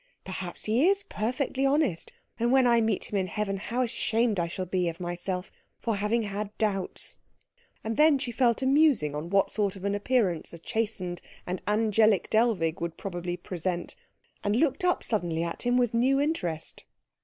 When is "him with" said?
15.67-15.93